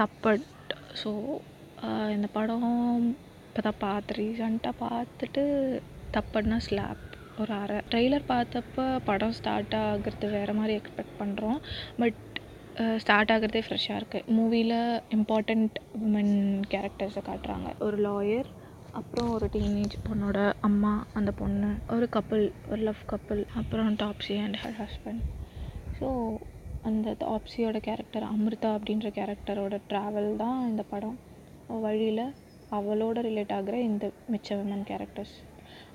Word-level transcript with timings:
Thappad 0.00 0.46
so 1.02 1.10
இந்த 2.10 2.28
படம் 2.32 2.68
இப்போ 3.48 3.60
தான் 3.62 3.78
பார்த்து 3.78 4.14
ரீசெண்டாக 4.14 4.80
பார்த்துட்டு 4.80 5.42
தப்பட்னா 6.16 6.56
ஸ்லாப் 6.56 7.02
ஒரு 7.38 7.52
அரை 7.54 7.78
ட்ரெய்லர் 7.90 8.26
பார்த்தப்ப 8.28 8.84
படம் 9.04 9.32
ஸ்டார்ட் 9.32 9.74
ஆகிறது 9.74 10.28
வேறு 10.30 10.54
மாதிரி 10.54 10.74
எக்ஸ்பெக்ட் 10.78 11.18
பண்ணுறோம் 11.18 11.58
பட் 11.96 12.20
ஸ்டார்ட் 12.96 13.30
ஆகிறதே 13.30 13.62
ஃப்ரெஷ்ஷாக 13.66 14.00
இருக்குது 14.00 14.32
மூவியில் 14.36 14.78
இம்பார்ட்டண்ட் 15.16 15.76
உமன் 16.06 16.34
கேரக்டர்ஸை 16.70 17.22
காட்டுறாங்க. 17.28 17.68
ஒரு 17.78 17.98
லாயர் 18.06 18.48
அப்புறம் 18.92 19.30
ஒரு 19.30 19.46
டீனேஜ் 19.52 19.96
பொண்ணோட 20.08 20.52
அம்மா 20.60 21.06
அந்த 21.12 21.30
பொண்ணு 21.30 21.70
ஒரு 21.88 22.08
கப்புள் 22.12 22.44
ஒரு 22.70 22.82
லவ் 22.82 23.02
கப்புள் 23.12 23.42
அப்புறம் 23.54 23.94
Taapsee 23.94 24.36
and 24.44 24.58
her 24.62 24.78
husband 24.82 25.22
so 26.00 26.08
அந்த 26.86 27.10
டாப்ஸியோட 27.20 27.76
கேரக்டர் 27.86 28.24
அமிர்தா 28.28 28.70
அப்படின்ற 28.76 29.08
கேரக்டரோட 29.16 29.76
ட்ராவல் 29.90 30.30
தான் 30.36 30.58
இந்த 30.68 30.82
படம். 30.90 31.16
வழியில் 31.68 32.24
அவளோட 32.72 33.18
ரிலேட் 33.26 33.54
ஆகிற 33.56 33.76
இந்த 33.88 34.04
மிச்ச 34.32 34.48
விமன் 34.58 34.86
கேரக்டர்ஸ் 34.88 35.34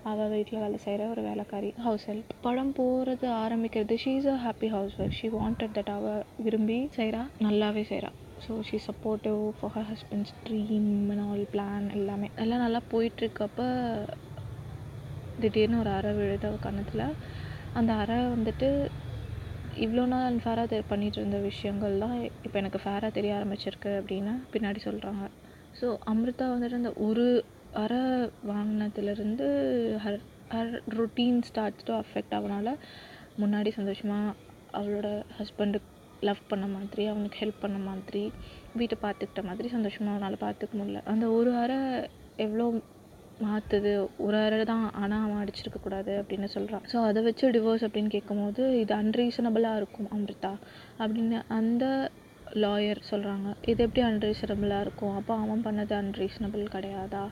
அவள் 0.04 0.31
வீட்டில் 0.34 0.62
வேலை 0.64 0.77
செய்கிற 0.80 1.02
ஒரு 1.09 1.22
வேலைக்காரி 1.22 1.70
ஹவுஸ் 1.86 2.05
ஹெல்ப் 2.09 2.31
படம் 2.41 2.73
போகிறது 2.73 3.27
ஆரம்பிக்கிறது 3.44 3.95
she 4.04 4.14
is 4.20 4.30
a 4.34 4.38
happy 4.45 4.70
housewife 5.00 5.17
she 5.20 5.27
wanted 5.36 5.76
that 5.77 5.91
அவள் 5.95 6.23
விரும்பி 6.45 6.80
செய்கிறா 6.98 7.22
நல்லாவே 7.45 7.84
செய்கிறா 7.92 8.12
so 8.42 8.53
she 8.70 8.78
supportive 8.88 9.39
for 9.58 9.73
her 9.76 9.89
husband's 9.92 10.34
dream 10.45 10.89
and 11.12 11.25
all 11.28 11.45
plan 11.53 11.88
எல்லாமே. 11.92 12.30
எல்லாம் 12.38 12.64
நல்லா 12.66 12.81
போயிட்டுருக்கப்ப 12.92 13.59
திடீர்னு 15.38 15.80
ஒரு 15.80 15.92
அறை 15.92 16.12
விழுது 16.14 16.47
அவள் 16.50 17.16
அந்த 17.73 17.92
அறை 17.95 18.17
வந்துட்டு 18.34 18.69
இவ்வளோ 19.75 20.05
நாள் 20.05 20.25
அன்ஃபேராக 20.30 20.67
தெ 20.67 20.77
பண்ணிகிட்டு 20.89 21.17
இருந்த 21.17 21.38
விஷயங்கள் 21.41 21.97
தான் 21.97 22.16
இப்போ 22.44 22.59
எனக்கு 22.59 22.80
ஃபேராக 22.83 23.11
தெரிய 23.11 23.36
ஆரம்பிச்சிருக்கு 23.36 23.91
அப்படின்னு 24.00 24.33
பின்னாடி 24.53 24.80
சொல்கிறாங்க 24.83 25.23
ஸோ 25.81 25.88
அமிர்தா 26.05 26.45
வந்துட்டு 26.53 26.73
அந்த 26.73 26.94
ஒரு 26.97 27.25
அற 27.73 27.94
வாங்கினதுலேருந்து 28.47 29.47
her 30.05 30.19
her 30.50 30.73
routine 30.97 31.41
starts 31.41 31.86
to 31.86 31.94
affect 31.94 32.36
ஆகனால 32.38 32.69
முன்னாடி 33.39 33.72
சந்தோஷமாக 33.72 34.36
அவளோட 34.73 35.08
ஹஸ்பண்டுக்கு 35.39 35.89
லவ் 36.22 36.41
பண்ண 36.47 36.67
மாதிரி 36.67 37.06
அவனுக்கு 37.06 37.39
ஹெல்ப் 37.41 37.61
பண்ண 37.61 37.78
மாதிரி 37.80 38.23
வீட்டை 38.73 38.97
பார்த்துக்கிட்ட 39.02 39.44
மாதிரி 39.44 39.67
சந்தோஷமாக 39.69 40.13
அவனால் 40.13 40.44
பார்த்துக்க 40.44 40.73
முடியல. 40.73 41.02
அந்த 41.06 41.30
ஒரு 41.31 41.56
அறை 41.56 41.78
எவ்வளோ 42.38 42.66
மாற்றுது 43.44 43.92
ஒரு 44.17 44.38
அறை 44.38 44.64
தான் 44.64 44.86
ஆனால் 44.94 45.23
அவன் 45.25 45.42
அடிச்சிருக்கக்கூடாது 45.44 46.14
அப்படின்னு 46.22 46.47
சொல்கிறான் 46.56 46.86
ஸோ 46.92 46.97
அதை 47.03 47.22
வச்சு 47.23 47.52
டிவோர்ஸ் 47.52 47.86
அப்படின்னு 47.88 48.09
கேட்கும்போது 48.09 48.64
இது 48.80 48.94
அன்ரீசனபிளாக 48.95 49.75
இருக்கும் 49.75 50.09
அமிர்தா 50.16 50.53
அப்படின்னு 51.00 51.39
அந்த 51.52 51.86
லாயர் 52.56 53.02
சொல்கிறாங்க 53.09 53.50
இது 53.62 53.80
எப்படி 53.84 54.02
அன்ரீசனபிளாக 54.08 54.81
இருக்கும்? 54.81 55.16
அப்போ 55.16 55.34
அவன் 55.36 55.64
பண்ணது 55.66 55.94
அன்ரீசனபிள் 55.94 56.64
கிடையாதா? 56.75 57.25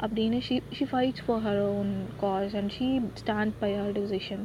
அப்படின்னு 0.00 0.38
she 0.46 0.56
she 0.72 0.84
fights 0.84 1.24
for 1.26 1.42
her 1.46 1.62
own 1.70 1.92
cause 2.20 2.54
and 2.56 2.72
she 2.76 2.88
stand 3.22 3.54
by 3.58 3.70
her 3.74 3.92
decision 3.92 4.44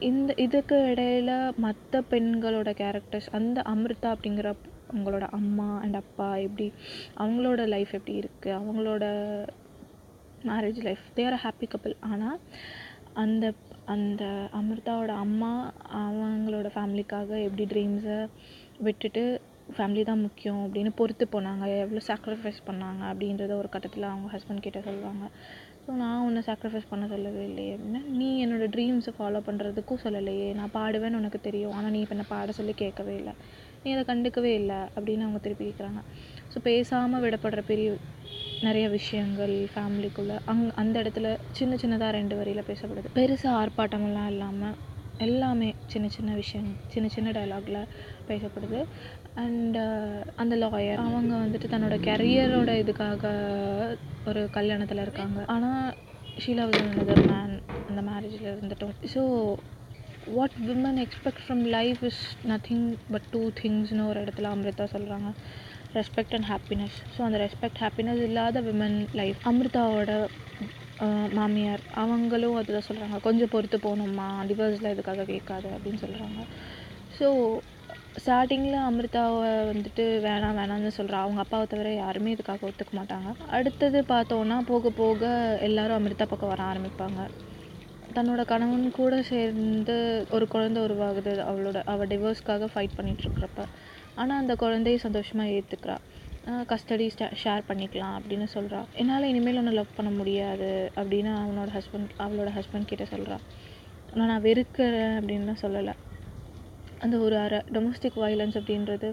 இந்த 0.00 0.30
இதுக்கு 0.36 0.76
இடையில 0.90 1.30
மற்ற 1.56 2.02
பெண்களோட 2.10 2.70
கேரக்டர்ஸ் 2.80 3.28
அந்த 3.32 3.62
அமிர்தா 3.66 4.10
அப்படிங்கிற 4.14 4.50
அவங்களோட 4.90 5.26
அம்மா 5.38 5.68
அண்ட் 5.84 5.98
அப்பா 6.02 6.28
எப்படி 6.46 6.66
அவங்களோட 7.24 7.64
லைஃப் 7.74 7.92
எப்படி 7.98 8.16
இருக்குது 8.22 8.56
அவங்களோட 8.58 9.04
marriage 10.50 10.80
life 10.88 11.04
their 11.18 11.42
happy 11.44 11.68
couple 11.74 11.96
ஆனால் 12.10 12.38
அந்த 13.22 13.46
அந்த 13.94 14.24
அமிர்தாவோட 14.58 15.12
அம்மா 15.24 15.52
அவங்களோட 16.00 16.68
ஃபேமிலிக்காக 16.74 17.30
எப்படி 17.46 17.64
ட்ரீம்ஸை 17.72 18.18
விட்டுட்டு 18.86 19.22
ஃபேமிலி 19.76 20.02
தான் 20.08 20.22
முக்கியம் 20.26 20.60
அப்படின்னு 20.64 20.90
பொறுத்து 20.98 21.24
போனாங்க 21.32 21.64
எவ்வளோ 21.84 22.02
சாக்ரிஃபைஸ் 22.10 22.60
பண்ணாங்க 22.68 23.02
அப்படின்றத 23.10 23.52
ஒரு 23.60 23.68
கட்டத்தில் 23.74 24.06
அவங்க 24.10 24.28
ஹஸ்பண்ட் 24.34 24.64
கிட்ட 24.66 24.80
சொல்லுவாங்க. 24.86 25.24
ஸோ 25.84 25.94
நான் 26.02 26.22
உன்னை 26.26 26.40
சாக்ரிஃபைஸ் 26.48 26.88
பண்ண 26.90 27.04
சொல்லவே 27.12 27.42
இல்லையே 27.50 27.72
அப்படின்னா 27.74 28.02
நீ 28.18 28.28
என்னோடய 28.44 28.72
ட்ரீம்ஸை 28.74 29.12
ஃபாலோ 29.18 29.40
பண்ணுறதுக்கும் 29.48 30.02
சொல்லலையே 30.04 30.48
நான் 30.58 30.74
பாடுவேன்னு 30.78 31.20
உனக்கு 31.20 31.40
தெரியும் 31.48 31.74
ஆனால் 31.78 31.92
நீ 31.94 32.00
இப்போ 32.04 32.16
என்னை 32.16 32.26
பாட 32.34 32.52
சொல்லி 32.58 32.74
கேட்கவே 32.82 33.14
இல்லை. 33.20 33.34
நீ 33.88 33.92
அதை 33.96 34.04
கண்டுக்கவே 34.12 34.52
இல்லை 34.60 34.78
அப்படின்னு 34.96 35.26
அவங்க 35.26 35.40
திருப்பி 35.44 35.64
கேட்குறாங்க. 35.66 36.00
ஸோ 36.52 36.58
பேசாமல் 36.68 37.22
விடப்படுற 37.24 37.62
பெரிய 37.72 37.90
நிறைய 38.66 38.86
விஷயங்கள் 38.98 39.54
ஃபேமிலிக்குள்ளே 39.72 40.36
அங் 40.50 40.62
அந்த 40.82 40.94
இடத்துல 41.02 41.28
சின்ன 41.58 41.76
சின்னதாக 41.82 42.16
ரெண்டு 42.16 42.34
வரியில் 42.38 42.68
பேசப்படுது. 42.70 43.08
பெருசாக 43.18 43.58
ஆர்ப்பாட்டமெல்லாம் 43.60 44.30
இல்லாமல் 44.34 44.76
எல்லாமே 45.26 45.68
சின்ன 45.92 46.06
சின்ன 46.16 46.30
விஷயம் 46.34 46.68
சின்ன 46.92 47.06
சின்ன 47.14 47.28
டைலாகில் 47.30 47.88
பேசப்படுது. 48.28 48.80
அண்டு 49.42 49.80
uh, 49.80 50.20
அந்த 50.42 50.54
லாயர் 50.62 51.02
அவங்க 51.06 51.32
வந்துட்டு 51.44 51.68
தன்னோட 51.72 51.96
கெரியரோட 52.08 52.70
இதுக்காக 52.82 53.32
ஒரு 54.30 54.42
கல்யாணத்தில் 54.58 55.04
இருக்காங்க. 55.06 55.40
ஆனால் 55.54 55.88
ஷீலா 56.44 56.64
was 56.70 56.78
மேன் 57.32 57.56
அந்த 57.88 58.00
மேரேஜில் 58.10 58.52
இருந்துட்டோம். 58.54 58.96
So 59.14 59.22
what 60.28 60.56
women 60.66 60.98
expect 61.02 61.42
from 61.44 61.62
life 61.74 62.00
is 62.08 62.20
nothing 62.44 62.82
but 63.12 63.26
two 63.30 63.42
திங்ஸ்னு 63.60 64.02
ஒரு 64.06 64.18
இடத்துல 64.24 64.50
அமிர்தா 64.54 64.86
சொல்கிறாங்க 64.92 65.28
ரெஸ்பெக்ட் 65.94 66.34
அண்ட் 66.34 66.48
ஹாப்பினஸ் 66.50 66.96
ஸோ 67.14 67.20
அந்த 67.22 67.38
ரெஸ்பெக்ட் 67.44 67.80
ஹாப்பினஸ் 67.84 68.22
இல்லாத 68.26 68.60
விமன் 68.68 68.98
லைஃப் 69.12 69.40
அமிர்தாவோட 69.50 70.12
மாமியார் 71.32 71.82
அவங்களும் 72.02 72.56
அதுதான் 72.56 72.88
சொல்கிறாங்க 72.88 73.18
கொஞ்சம் 73.20 73.52
பொறுத்து 73.54 73.78
போகணுமா 73.80 74.28
டிவர்ஸில் 74.50 74.92
இதுக்காக 74.94 75.26
கேட்காது 75.26 75.68
அப்படின்னு 75.76 76.02
சொல்கிறாங்க 76.04 76.40
ஸோ 77.12 77.26
ஸ்டார்டிங்கில் 78.16 78.78
அமிர்தாவை 78.86 79.50
வந்துட்டு 79.70 80.04
வேணாம் 80.24 80.56
வேணாம்னு 80.58 80.90
சொல்கிறா 80.96 81.18
அவங்க 81.24 81.40
அப்பாவை 81.42 81.66
தவிர 81.66 81.90
யாருமே 81.94 82.34
இதுக்காக 82.34 82.68
ஒத்துக்க 82.68 82.92
மாட்டாங்க. 82.92 83.28
அடுத்தது 83.50 83.98
பார்த்தோன்னா 84.08 84.56
போக 84.70 84.90
போக 84.96 85.22
எல்லாரும் 85.60 85.98
அமிர்தா 85.98 86.26
பக்கம் 86.26 86.52
வர 86.52 86.62
ஆரம்பிப்பாங்க. 86.70 87.20
தன்னோட 88.18 88.42
கணவன் 88.52 88.86
கூட 88.98 89.14
சேர்ந்து 89.30 89.96
ஒரு 90.36 90.46
குழந்தை 90.54 90.78
உருவாகுது. 90.86 91.32
அவளோட 91.50 91.78
அவள் 91.92 92.10
டிவோர்ஸ்க்காக 92.12 92.68
ஃபைட் 92.72 92.96
பண்ணிகிட்ருக்குறப்ப 92.96 93.60
ஆனால் 94.20 94.40
அந்த 94.42 94.54
குழந்தைய 94.62 94.98
சந்தோஷமாக 95.04 95.52
ஏற்றுக்கிறா 95.58 95.96
கஸ்டடி 96.70 97.06
ஷேர் 97.42 97.68
பண்ணிக்கலாம் 97.68 98.16
அப்படின்னு 98.18 98.46
சொல்கிறா 98.56 98.80
என்னால் 99.00 99.28
இனிமேல் 99.30 99.60
ஒன்று 99.60 99.76
லவ் 99.78 99.96
பண்ண 99.98 100.10
முடியாது 100.18 100.70
அப்படின்னு 101.00 101.30
அவனோட 101.42 101.68
ஹஸ்பண்ட் 101.76 102.12
அவளோட 102.24 102.50
ஹஸ்பண்ட் 102.58 102.90
கிட்டே 102.90 103.06
சொல்கிறா 103.14 103.36
ஆனால் 104.12 104.30
நான் 104.32 104.44
வெறுக்கிறேன் 104.48 105.16
அப்படின்லாம் 105.20 105.62
சொல்லலை. 105.64 105.94
அந்த 107.00 107.16
ஒரு 107.26 107.36
அற 107.46 107.54
டொமஸ்டிக் 107.76 108.20
வயலன்ஸ் 108.24 108.58
அப்படின்றது 108.60 109.10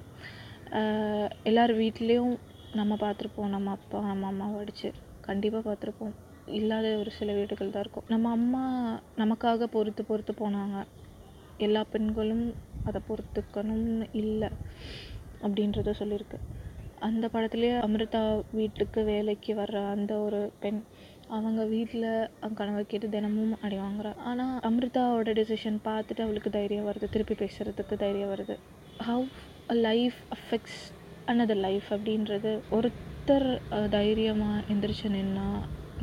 எல்லார் 1.52 1.74
வீட்லேயும் 1.82 2.36
நம்ம 2.82 2.94
பார்த்துருப்போம். 3.06 3.54
நம்ம 3.56 3.72
அப்பா 3.78 4.00
நம்ம 4.12 4.28
அம்மாவை 4.34 4.60
அடித்து 4.64 4.90
கண்டிப்பாக 5.30 5.64
பார்த்துருப்போம். 5.70 6.16
இல்லாத 6.48 6.88
ஒரு 6.98 7.12
சில 7.12 7.30
வீடுகள் 7.34 7.72
தான் 7.72 7.84
இருக்கும். 7.84 8.08
நம்ம 8.08 8.32
அம்மா 8.32 8.64
நமக்காக 9.18 9.68
பொறுத்து 9.68 10.04
பொறுத்து 10.04 10.34
போனாங்க. 10.34 10.78
எல்லா 11.60 11.82
பெண்களும் 11.94 12.46
அதை 12.86 13.00
பொறுத்துக்கணும்னு 13.08 14.08
இல்லை 14.14 14.50
அப்படின்றத 15.42 15.94
சொல்லியிருக்கு. 16.02 16.38
அந்த 16.98 17.26
படத்துலேயே 17.28 17.76
அமிர்தா 17.86 18.22
வீட்டுக்கு 18.52 19.00
வேலைக்கு 19.04 19.54
வர்ற 19.54 19.78
அந்த 19.96 20.14
ஒரு 20.18 20.42
பெண் 20.60 20.80
அவங்க 21.30 21.62
வீட்டில் 21.66 22.08
அவங்க 22.38 22.58
கணவர் 22.58 22.92
கேட்டு 22.92 23.08
தினமும் 23.10 23.54
அடி 23.62 23.78
வாங்குறா. 23.78 24.12
ஆனால் 24.24 24.56
அமிர்தாவோட 24.62 25.32
டெசிஷன் 25.40 25.80
பார்த்துட்டு 25.88 26.22
அவளுக்கு 26.22 26.50
தைரியம் 26.50 26.88
வருது. 26.90 27.08
திருப்பி 27.10 27.36
பேசுகிறதுக்கு 27.36 27.98
தைரியம் 27.98 28.34
வருது. 28.34 28.56
How 29.00 29.28
a 29.70 29.78
life 29.88 30.20
affects 30.36 30.82
another 31.28 31.62
life 31.68 31.88
அப்படின்றது 31.92 32.52
ஒருத்தர் 32.78 33.48
தைரியமாக 33.96 34.66
எந்திரிச்சு 34.74 35.10
நின்னா 35.16 35.48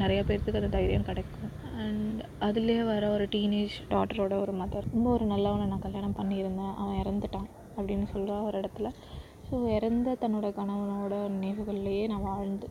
நிறைய 0.02 0.20
பேர்த்துக்கு 0.28 0.60
அந்த 0.60 0.70
தைரியம் 0.76 1.08
கிடைக்கும். 1.08 1.50
அண்ட் 1.82 2.20
அதுலேயே 2.46 2.82
வர 2.90 3.04
ஒரு 3.16 3.24
டீனேஜ் 3.34 3.74
டாட்டரோட 3.92 4.34
ஒரு 4.44 4.52
மதர் 4.60 4.88
ரொம்ப 4.94 5.08
ஒரு 5.16 5.26
நல்லவனை 5.32 5.66
நான் 5.72 5.86
கல்யாணம் 5.86 6.18
பண்ணியிருந்தேன். 6.20 6.74
அவன் 6.82 7.00
இறந்துட்டான் 7.02 7.48
அப்படின்னு 7.76 8.06
சொல்கிறா 8.14 8.36
ஒரு 8.48 8.56
இடத்துல. 8.62 8.88
ஸோ 9.48 9.56
இறந்த 9.76 10.16
தன்னோட 10.22 10.46
கணவனோட 10.58 11.14
நினைவுகள்லேயே 11.34 12.04
நான் 12.12 12.28
வாழ்ந்து 12.30 12.68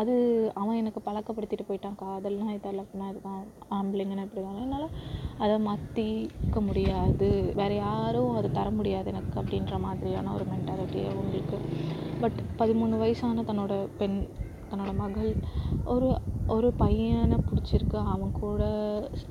அது 0.00 0.14
அவன் 0.60 0.78
எனக்கு 0.80 1.00
பழக்கப்படுத்திட்டு 1.06 1.64
போயிட்டான். 1.68 1.96
காதல்னா 2.02 2.48
இதான் 2.56 2.76
லவ்னா 2.78 3.06
இதுதான் 3.12 3.40
ஆம்பளைங்கன்னா 3.76 4.24
இப்படி 4.26 4.42
தான். 4.44 4.60
என்னால் 4.64 4.88
அதை 5.44 5.56
மாற்றிக்க 5.68 6.60
முடியாது. 6.68 7.28
வேறு 7.60 7.76
யாரும் 7.86 8.36
அதை 8.38 8.48
தர 8.58 8.68
முடியாது 8.78 9.10
எனக்கு 9.12 9.36
அப்படின்ற 9.42 9.78
மாதிரியான 9.86 10.34
ஒரு 10.36 10.46
மென்டாலிட்டியே 10.52 11.06
அவங்களுக்கு 11.12 11.58
பட் 12.22 12.38
பதிமூணு 12.60 12.94
வயசான 13.02 13.44
தன்னோட 13.50 13.74
பெண் 13.98 14.18
தன்னோட 14.70 14.92
மகள் 15.02 15.30
ஒரு 15.94 16.08
ஒரு 16.54 16.68
பையனை 16.82 17.36
பிடிச்சிருக்கு. 17.48 17.98
அவன் 18.14 18.32
கூட 18.42 18.62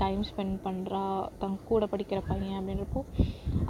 டைம் 0.03 0.21
ஸ்பெண்ட் 0.29 0.57
பண்ணுறா 0.65 1.03
தன் 1.41 1.57
கூட 1.69 1.85
படிக்கிற 1.93 2.19
பையன் 2.31 2.59
அப்படின்றப்போ 2.59 3.01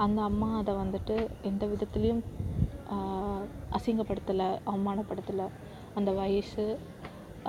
அந்த 0.05 0.19
அம்மா 0.29 0.49
அதை 0.61 0.73
வந்துட்டு 0.83 1.15
எந்த 1.49 1.65
விதத்துலேயும் 1.73 2.23
அசிங்கப்படுத்தலை 3.77 4.49
அவமானப்படுத்தலை. 4.71 5.47
அந்த 5.99 6.11
வயசு 6.21 6.65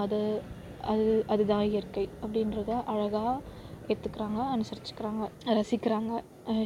அது 0.02 0.20
அது 0.92 1.06
அதுதான் 1.32 1.66
இயற்கை 1.70 2.04
அப்படின்றத 2.24 2.70
அழகாக 2.92 3.36
ஏற்றுக்கிறாங்க 3.92 4.40
அனுசரிச்சுக்கிறாங்க 4.54 5.24
ரசிக்கிறாங்க. 5.58 6.12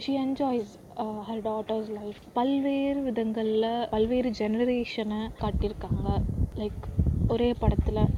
She 0.05 0.13
enjoys 0.25 0.73
her 1.29 1.43
daughter's 1.49 1.91
life 1.99 2.19
பல்வேறு 2.39 3.01
விதங்களில் 3.09 3.71
பல்வேறு 3.93 4.31
ஜெனரேஷனை 4.41 5.21
காட்டியிருக்காங்க. 5.43 6.09
லைக் 6.61 6.83
ஒரே 7.29 7.53
படத்தில் 7.53 8.11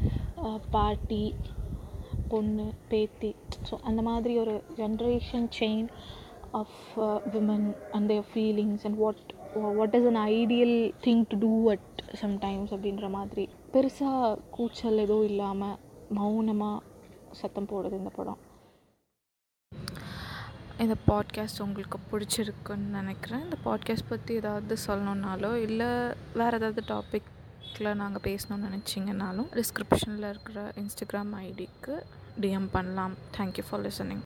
பாட்டி 0.71 1.35
பொண்ணு 2.29 2.73
பேத்தி 2.89 3.35
ஸோ 3.71 3.77
அந்த 3.83 4.03
மாதிரி 4.03 4.39
ஒரு 4.39 4.63
generation 4.77 5.49
chain 5.59 5.89
of 6.51 6.79
women 7.35 7.75
and 7.93 8.09
their 8.09 8.29
feelings 8.35 8.85
and 8.85 8.97
what 8.97 9.33
what 9.79 9.95
is 9.95 10.09
an 10.13 10.21
ideal 10.37 10.77
thing 11.05 11.25
to 11.29 11.39
do 11.39 11.71
at 11.71 12.03
sometimes 12.23 12.73
அப்படின்ற 12.75 13.11
மாதிரி. 13.11 13.49
பெருசாக 13.73 14.39
கூச்சல் 14.51 14.99
எதுவும் 14.99 15.25
இல்லாமல் 15.25 15.79
மௌனமாக 16.09 16.83
சத்தம் 17.31 17.71
போடுது 17.73 17.93
இந்த 17.93 18.11
படம். 18.17 18.41
இந்த 20.79 20.95
பாட்காஸ்ட் 21.09 21.63
உங்களுக்கு 21.63 21.99
பிடிச்சிருக்குன்னு 22.11 22.89
நினைக்கிறேன். 23.01 23.43
இந்த 23.43 23.57
பாட்காஸ்ட் 23.65 24.09
பற்றி 24.09 24.35
ஏதாவது 24.35 24.77
சொல்லணுன்னாலோ 24.87 25.55
இல்லை 25.55 25.91
வேறு 26.35 26.57
ஏதாவது 26.57 26.83
டாப்பிக்கில் 27.75 28.01
நாங்கள் 28.01 28.23
பேசணும்னு 28.27 28.67
நினச்சிங்கனாலும் 28.67 29.49
டிஸ்கிரிப்ஷனில் 29.59 30.27
இருக்கிற 30.29 30.59
இன்ஸ்டாகிராம் 30.81 31.33
ஐடிக்கு 31.47 31.95
டிஎம் 32.43 32.69
பண்ணலாம். 32.75 33.15
Thank you 33.37 33.65
for 33.69 33.83
listening 33.87 34.23